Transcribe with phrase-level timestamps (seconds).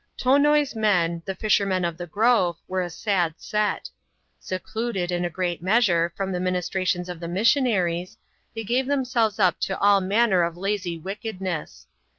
[0.17, 3.87] Tonoi's men, the fishermen of the grove, were a sad set.
[4.39, 8.17] 'Secluded, in a great measure, from the ministrations of the mis sionaries,
[8.55, 11.85] they gave themselves up to all manner of lazy wicked ness.